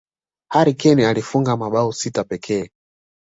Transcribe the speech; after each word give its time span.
harry 0.53 0.73
kane 0.81 1.07
alifunga 1.07 1.57
mabao 1.57 1.91
sita 1.93 2.23
pekee 2.23 2.69